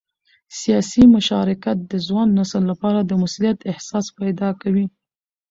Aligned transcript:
سیاسي 0.59 1.03
مشارکت 1.15 1.77
د 1.91 1.93
ځوان 2.07 2.27
نسل 2.39 2.63
لپاره 2.71 2.99
د 3.03 3.11
مسؤلیت 3.21 3.59
احساس 3.71 4.05
پیدا 4.19 4.49
کوي 4.61 4.85